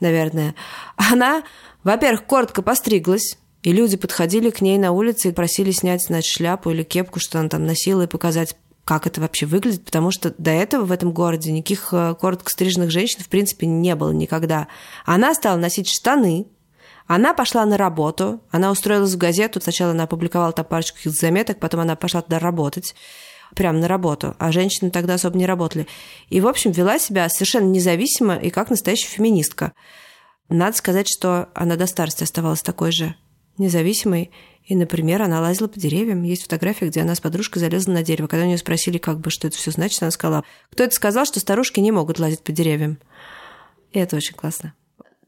[0.00, 0.54] наверное,
[0.96, 1.44] она,
[1.84, 6.70] во-первых, коротко постриглась, и люди подходили к ней на улице и просили снять, значит, шляпу
[6.70, 10.50] или кепку, что она там носила, и показать, как это вообще выглядит, потому что до
[10.50, 14.68] этого в этом городе никаких э, коротко стриженных женщин, в принципе, не было никогда.
[15.04, 16.46] Она стала носить штаны,
[17.06, 21.80] она пошла на работу, она устроилась в газету, сначала она опубликовала там парочку заметок, потом
[21.80, 22.94] она пошла туда работать.
[23.54, 25.86] Прямо на работу, а женщины тогда особо не работали.
[26.28, 29.72] И, в общем, вела себя совершенно независимо и как настоящая феминистка.
[30.48, 33.14] Надо сказать, что она до старости оставалась такой же
[33.58, 34.30] независимой.
[34.64, 36.22] И, например, она лазила по деревьям.
[36.22, 38.26] Есть фотография, где она с подружкой залезла на дерево.
[38.26, 41.24] Когда у нее спросили, как бы, что это все значит, она сказала, кто это сказал,
[41.24, 42.98] что старушки не могут лазить по деревьям.
[43.92, 44.74] И это очень классно.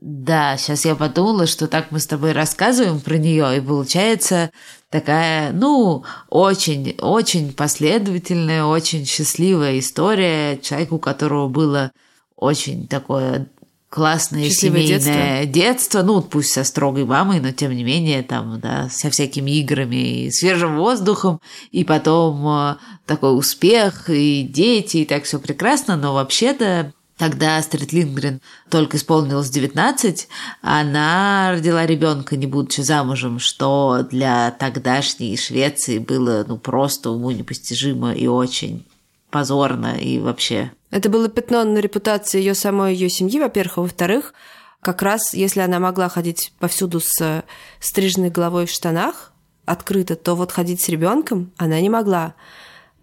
[0.01, 4.51] Да, сейчас я подумала, что так мы с тобой рассказываем про нее, и получается
[4.89, 11.93] такая, ну, очень, очень последовательная, очень счастливая история человека, у которого было
[12.35, 13.49] очень такое
[13.91, 15.53] классное Счастливое семейное детство.
[15.53, 20.25] детство, ну, пусть со строгой мамой, но тем не менее, там, да, со всякими играми
[20.25, 21.41] и свежим воздухом,
[21.73, 27.93] и потом э, такой успех, и дети, и так все прекрасно, но вообще-то когда Астрид
[27.93, 30.27] Лингрен только исполнилось 19,
[30.63, 38.15] она родила ребенка, не будучи замужем, что для тогдашней Швеции было ну, просто уму непостижимо
[38.15, 38.87] и очень
[39.31, 40.73] позорно и вообще.
[40.91, 44.33] Это было пятно на репутации ее самой, ее семьи, во-первых, а во-вторых,
[44.81, 47.45] как раз если она могла ходить повсюду с
[47.81, 49.33] стриженной головой в штанах
[49.67, 52.35] открыто, то вот ходить с ребенком она не могла.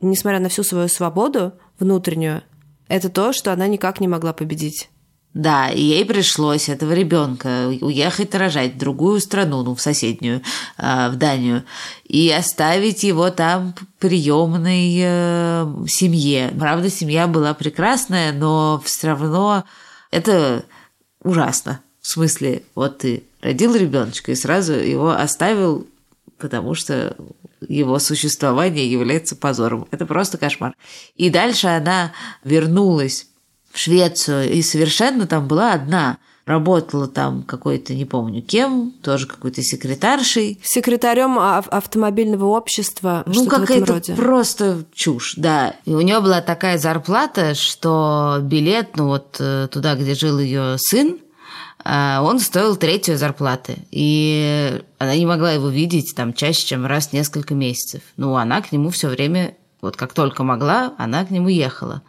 [0.01, 2.41] Несмотря на всю свою свободу внутреннюю,
[2.87, 4.89] это то, что она никак не могла победить.
[5.33, 10.41] Да, и ей пришлось этого ребенка уехать рожать в другую страну, ну, в соседнюю,
[10.77, 11.63] а, в Данию,
[12.05, 16.51] и оставить его там приемной э, семье.
[16.57, 19.63] Правда, семья была прекрасная, но все равно
[20.09, 20.65] это
[21.21, 21.81] ужасно.
[22.01, 25.85] В смысле, вот ты родил ребеночка и сразу его оставил,
[26.39, 27.15] потому что
[27.67, 29.87] его существование является позором.
[29.91, 30.75] Это просто кошмар.
[31.15, 32.11] И дальше она
[32.43, 33.27] вернулась
[33.71, 36.17] в Швецию и совершенно там была одна.
[36.45, 40.61] Работала там какой-то, не помню кем, тоже какой-то секретаршей.
[40.63, 43.23] Секретарем автомобильного общества.
[43.25, 45.75] Ну, какая-то просто чушь, да.
[45.83, 50.77] И у нее была такая зарплата, что билет, ну вот э, туда, где жил ее
[50.77, 51.26] сын, а,
[51.83, 53.77] он стоил третью зарплаты.
[53.91, 58.01] И она не могла его видеть там чаще, чем раз в несколько месяцев.
[58.17, 62.01] Ну, она к нему все время, вот как только могла, она к нему ехала.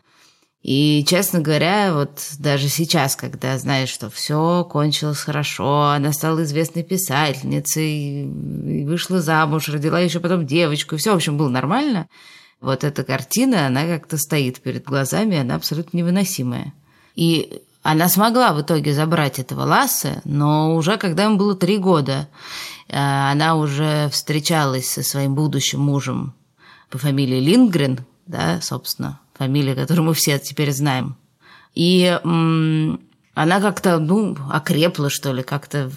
[0.63, 6.83] И, честно говоря, вот даже сейчас, когда знаешь, что все кончилось хорошо, она стала известной
[6.83, 8.27] писательницей,
[8.85, 12.09] вышла замуж, родила еще потом девочку, все, в общем, было нормально,
[12.61, 16.75] вот эта картина, она как-то стоит перед глазами, она абсолютно невыносимая.
[17.15, 22.29] И она смогла в итоге забрать этого Ласса, но уже когда ему было три года,
[22.87, 26.35] э, она уже встречалась со своим будущим мужем
[26.91, 31.17] по фамилии Лингрен, да, собственно, фамилия, которую мы все теперь знаем.
[31.75, 33.01] И м-
[33.33, 35.91] она как-то, ну, окрепла, что ли, как-то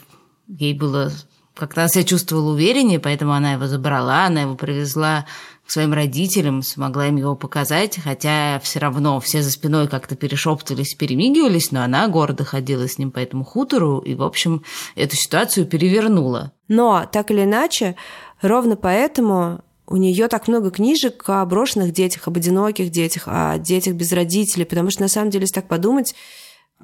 [0.48, 1.12] ей было
[1.54, 5.26] как-то она себя чувствовала увереннее, поэтому она его забрала, она его привезла
[5.72, 11.72] своим родителям, смогла им его показать, хотя все равно все за спиной как-то перешептывались, перемигивались,
[11.72, 14.64] но она гордо ходила с ним по этому хутору и, в общем,
[14.96, 16.52] эту ситуацию перевернула.
[16.68, 17.96] Но, так или иначе,
[18.42, 23.94] ровно поэтому у нее так много книжек о брошенных детях, об одиноких детях, о детях
[23.94, 26.14] без родителей, потому что, на самом деле, если так подумать,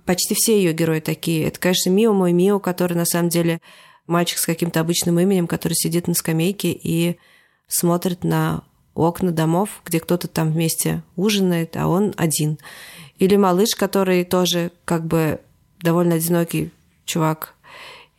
[0.06, 1.46] почти все ее герои такие.
[1.46, 3.60] Это, конечно, Мио, мой Мио, который, на самом деле,
[4.08, 7.18] мальчик с каким-то обычным именем, который сидит на скамейке и
[7.68, 8.64] смотрит на
[8.98, 12.58] окна домов, где кто-то там вместе ужинает, а он один.
[13.20, 15.40] Или малыш, который тоже как бы
[15.80, 16.72] довольно одинокий
[17.06, 17.56] чувак.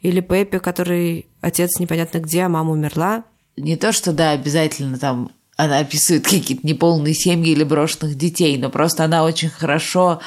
[0.01, 3.25] Или Пеппи, который отец непонятно где, а мама умерла.
[3.57, 8.71] Не то, что да, обязательно там она описывает какие-то неполные семьи или брошенных детей, но
[8.71, 10.21] просто она очень хорошо,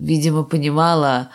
[0.00, 1.30] видимо, понимала,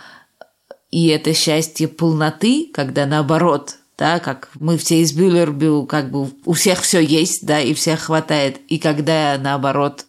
[0.91, 6.53] и это счастье полноты, когда наоборот, да, как мы все из Бюллербю, как бы у
[6.53, 8.59] всех все есть, да, и всех хватает.
[8.67, 10.07] И когда наоборот,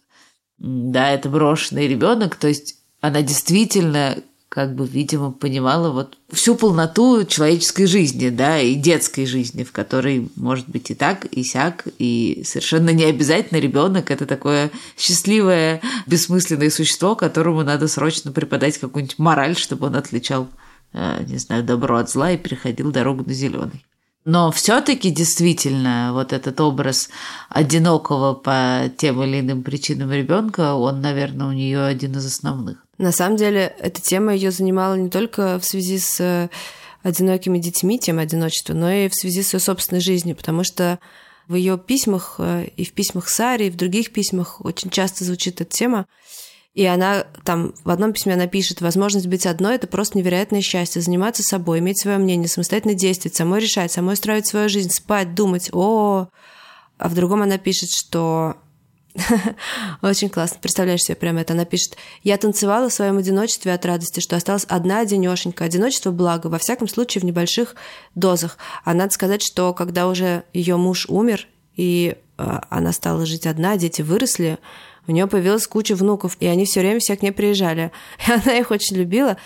[0.57, 4.17] да, это брошенный ребенок, то есть она действительно
[4.49, 10.27] как бы, видимо, понимала вот всю полноту человеческой жизни, да, и детской жизни, в которой
[10.37, 16.71] может быть и так, и сяк, и совершенно не обязательно ребенок это такое счастливое, бессмысленное
[16.71, 20.47] существо, которому надо срочно преподать какую-нибудь мораль, чтобы он отличал
[20.93, 23.85] не знаю, добро от зла и переходил дорогу на зеленый.
[24.25, 27.09] Но все-таки действительно вот этот образ
[27.49, 32.77] одинокого по тем или иным причинам ребенка, он, наверное, у нее один из основных.
[32.97, 36.49] На самом деле, эта тема ее занимала не только в связи с э,
[37.01, 40.99] одинокими детьми, тем одиночества, но и в связи с ее собственной жизнью, потому что
[41.49, 45.59] в ее письмах э, и в письмах Сари, и в других письмах очень часто звучит
[45.59, 46.05] эта тема.
[46.73, 51.01] И она там в одном письме она пишет, возможность быть одной– это просто невероятное счастье,
[51.01, 55.69] заниматься собой, иметь свое мнение, самостоятельно действовать, самой решать, самой строить свою жизнь, спать, думать,
[55.71, 56.29] о,
[56.97, 58.55] А в другом она пишет, что
[60.01, 60.57] Очень классно.
[60.61, 61.53] Представляешь себе прямо это.
[61.53, 65.65] Она пишет, я танцевала в своем одиночестве от радости, что осталась одна одинешенька.
[65.65, 67.75] Одиночество благо, во всяком случае, в небольших
[68.15, 68.57] дозах.
[68.83, 73.77] А надо сказать, что когда уже ее муж умер, и а, она стала жить одна,
[73.77, 74.57] дети выросли,
[75.07, 77.91] у нее появилась куча внуков, и они все время все к ней приезжали.
[78.27, 79.37] И она их очень любила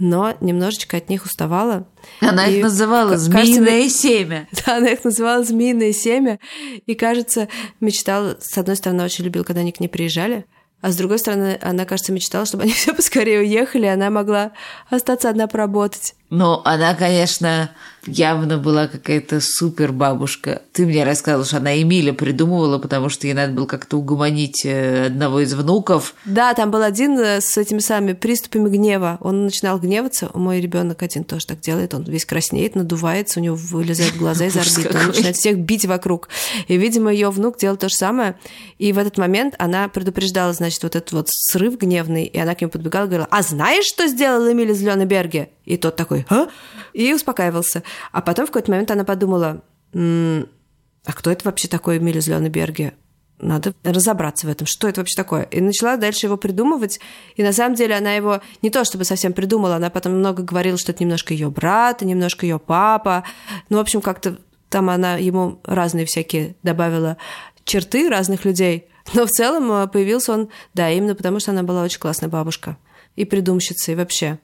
[0.00, 1.86] но немножечко от них уставала.
[2.20, 4.48] Она и, их называла «змеиное кажется, семя».
[4.66, 6.38] Да, она их называла «змеиное семя».
[6.86, 7.48] И, кажется,
[7.80, 10.46] мечтала, с одной стороны, очень любила, когда они к ней приезжали,
[10.80, 14.52] а с другой стороны, она, кажется, мечтала, чтобы они все поскорее уехали, и она могла
[14.88, 16.14] остаться одна поработать.
[16.30, 17.70] Ну, она, конечно,
[18.06, 20.62] явно была какая-то супер бабушка.
[20.72, 25.06] Ты мне рассказывала, что она Эмиля придумывала, потому что ей надо было как-то угомонить э,
[25.06, 26.14] одного из внуков.
[26.24, 29.18] Да, там был один э, с этими самыми приступами гнева.
[29.20, 30.30] Он начинал гневаться.
[30.34, 31.94] Мой ребенок один тоже так делает.
[31.94, 34.96] Он весь краснеет, надувается, у него вылезают глаза из орбиты.
[34.98, 36.28] Он начинает всех бить вокруг.
[36.68, 38.36] И, видимо, ее внук делал то же самое.
[38.78, 42.60] И в этот момент она предупреждала, значит, вот этот вот срыв гневный, и она к
[42.60, 45.50] нему подбегала и говорила, а знаешь, что сделал Эмиль из Берге?
[45.70, 46.48] И тот такой, а?
[46.92, 47.84] И успокаивался.
[48.10, 49.62] А потом в какой-то момент она подумала,
[49.94, 52.94] а кто это вообще такой Эмиль из Берге?
[53.38, 55.44] Надо разобраться в этом, что это вообще такое.
[55.44, 56.98] И начала дальше его придумывать.
[57.36, 60.76] И на самом деле она его не то чтобы совсем придумала, она потом много говорила,
[60.76, 63.22] что это немножко ее брат, немножко ее папа.
[63.68, 64.38] Ну, в общем, как-то
[64.70, 67.16] там она ему разные всякие добавила
[67.64, 68.88] черты разных людей.
[69.14, 72.76] Но в целом э, появился он, да, именно потому что она была очень классная бабушка
[73.14, 74.40] и придумщица, и вообще.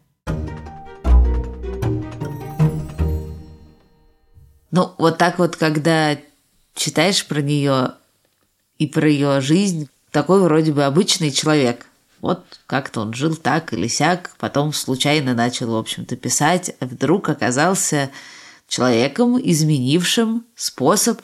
[4.76, 6.18] Ну, вот так вот, когда
[6.74, 7.92] читаешь про нее
[8.76, 11.86] и про ее жизнь, такой вроде бы обычный человек.
[12.20, 17.30] Вот как-то он жил так или сяк, потом случайно начал, в общем-то, писать, а вдруг
[17.30, 18.10] оказался
[18.68, 21.22] человеком, изменившим способ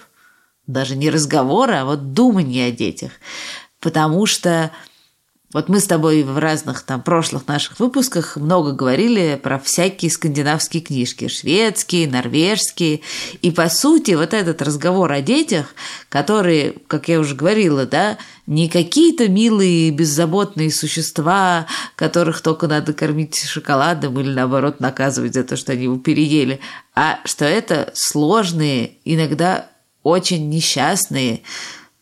[0.67, 3.13] даже не разговора, а вот думания о детях.
[3.81, 4.71] Потому что
[5.53, 10.83] вот мы с тобой в разных там прошлых наших выпусках много говорили про всякие скандинавские
[10.83, 13.03] книжки, шведские, норвежские.
[13.43, 15.75] И по сути вот этот разговор о детях,
[16.09, 23.39] которые, как я уже говорила, да, не какие-то милые беззаботные существа, которых только надо кормить
[23.39, 26.61] шоколадом или наоборот наказывать за то, что они его переели,
[26.95, 29.69] а что это сложные, иногда
[30.03, 31.43] очень несчастные,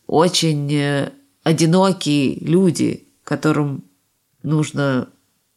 [0.07, 1.11] очень э,
[1.43, 3.85] одинокие люди, которым
[4.43, 5.07] нужно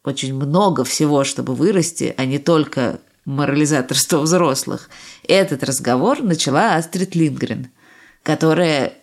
[0.05, 4.89] очень много всего, чтобы вырасти, а не только морализаторство взрослых.
[5.27, 7.67] Этот разговор начала Астрид Лингрен,
[8.23, 8.93] которая,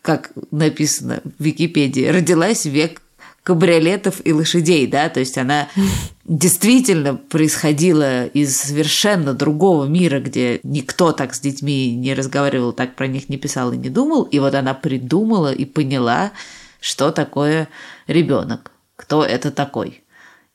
[0.00, 3.02] как написано в Википедии, родилась в век
[3.42, 5.68] кабриолетов и лошадей, да, то есть она
[6.24, 13.08] действительно происходила из совершенно другого мира, где никто так с детьми не разговаривал, так про
[13.08, 16.32] них не писал и не думал, и вот она придумала и поняла,
[16.82, 17.68] что такое
[18.08, 20.02] ребенок, кто это такой.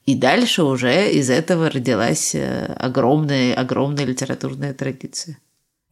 [0.05, 5.39] И дальше уже из этого родилась э, огромная, огромная литературная традиция.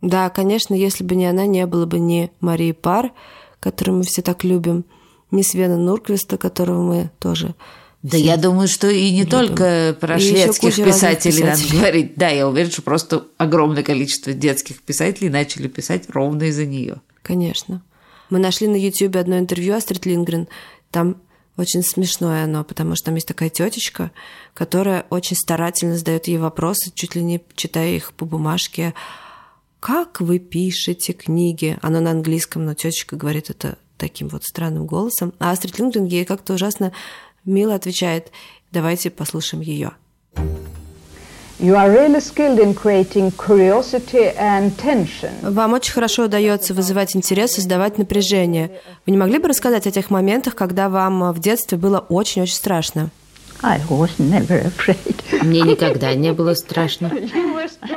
[0.02, 3.14] Да, конечно, если бы не она, не было бы ни Марии Пар,
[3.60, 4.86] которую мы все так любим,
[5.32, 7.56] ни Свена Нурквиста, которого мы тоже
[8.04, 9.32] да, я думаю, что и не любим.
[9.32, 12.16] только про шведских писателей, писателей надо говорить.
[12.16, 17.02] Да, я уверена, что просто огромное количество детских писателей начали писать ровно из-за нее.
[17.24, 17.82] Конечно.
[18.36, 20.50] Мы нашли на YouTube одно интервью Астрид Лингрен.
[20.92, 21.22] Там
[21.56, 24.12] очень смешное оно, потому что там есть такая тетечка,
[24.54, 28.94] которая очень старательно задает ей вопросы, чуть ли не читая их по бумажке.
[29.80, 31.78] Как вы пишете книги?
[31.82, 35.34] Оно на английском, но тетечка говорит это таким вот странным голосом.
[35.40, 36.92] А Астрид Лингрен ей как-то ужасно
[37.46, 38.34] мило отвечает.
[38.70, 39.94] Давайте послушаем ее.
[45.42, 48.72] Вам очень хорошо удается вызывать интерес, создавать напряжение.
[49.06, 53.10] Вы не могли бы рассказать о тех моментах, когда вам в детстве было очень-очень страшно?
[55.42, 57.10] Мне никогда не было страшно.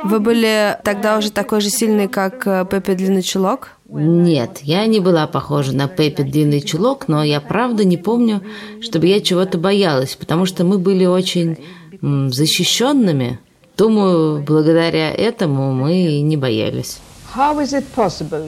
[0.03, 3.71] Вы были тогда уже такой же сильный, как э, Пеппи Длинный Чулок?
[3.89, 8.41] Нет, я не была похожа на Пеппи Длинный Чулок, но я правда не помню,
[8.81, 11.57] чтобы я чего-то боялась, потому что мы были очень
[12.01, 13.39] защищенными.
[13.79, 16.97] Думаю, благодаря этому мы не боялись.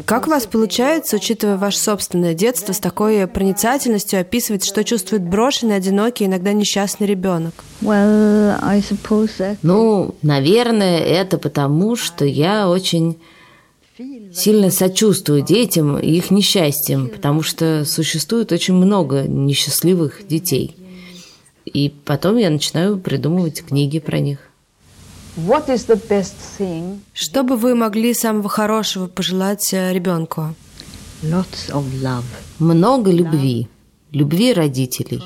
[0.05, 5.77] Как у вас получается, учитывая ваше собственное детство, с такой проницательностью описывать, что чувствует брошенный,
[5.77, 7.53] одинокий, иногда несчастный ребенок?
[9.61, 13.17] Ну, наверное, это потому, что я очень
[14.33, 20.75] сильно сочувствую детям и их несчастьям, потому что существует очень много несчастливых детей.
[21.63, 24.50] И потом я начинаю придумывать книги про них.
[27.13, 30.53] Что бы вы могли самого хорошего пожелать э, ребенку?
[32.59, 33.67] Много любви.
[34.11, 35.23] Любви родителей.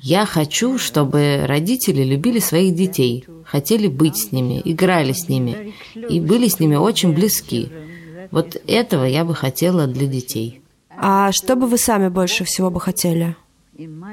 [0.00, 6.20] Я хочу, чтобы родители любили своих детей, хотели быть с ними, играли с ними и
[6.20, 7.70] были с ними очень близки.
[8.30, 10.60] Вот этого я бы хотела для детей.
[10.96, 13.36] А что бы вы сами больше всего бы хотели?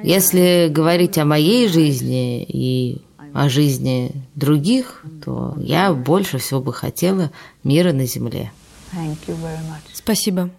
[0.03, 3.01] Если говорить о моей жизни и
[3.33, 7.31] о жизни других, то я больше всего бы хотела
[7.63, 8.51] мира на земле.
[9.93, 10.49] Спасибо.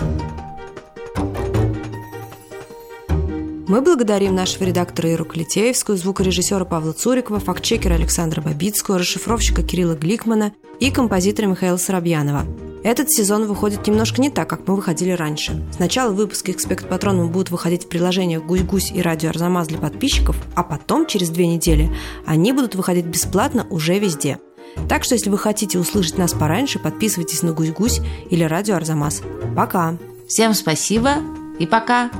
[3.67, 10.53] Мы благодарим нашего редактора Иру Калитеевскую, звукорежиссера Павла Цурикова, фактчекера Александра Бабицкого, расшифровщика Кирилла Гликмана
[10.79, 12.47] и композитора Михаила Соробьянова.
[12.85, 15.65] Этот сезон выходит немножко не так, как мы выходили раньше.
[15.75, 20.63] Сначала выпуски «Экспект Патроном» будут выходить в приложениях «Гусь-Гусь» и «Радио Арзамас» для подписчиков, а
[20.63, 21.91] потом, через две недели,
[22.27, 24.39] они будут выходить бесплатно уже везде.
[24.87, 29.23] Так что, если вы хотите услышать нас пораньше, подписывайтесь на «Гусь-Гусь» или «Радио Арзамас».
[29.57, 29.97] Пока!
[30.29, 31.15] Всем спасибо
[31.59, 32.11] и пока!